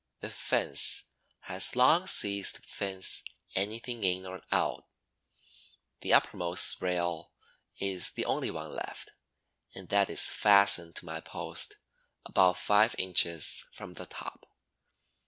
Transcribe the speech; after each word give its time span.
The 0.21 0.31
fence 0.31 1.11
has 1.41 1.75
long 1.75 2.07
ceased 2.07 2.55
to 2.55 2.63
fence 2.63 3.21
anything 3.53 4.03
in 4.03 4.25
or 4.25 4.41
out; 4.51 4.87
the 5.99 6.11
uppermost 6.11 6.81
rail 6.81 7.33
is 7.79 8.09
the 8.13 8.25
only 8.25 8.49
one 8.49 8.73
left 8.73 9.13
and 9.75 9.89
that 9.89 10.09
is 10.09 10.31
fastened 10.31 10.95
to 10.95 11.05
my 11.05 11.19
post 11.19 11.75
about 12.25 12.57
five 12.57 12.95
inches 12.97 13.65
from 13.71 13.93
the 13.93 14.07
top. 14.07 14.47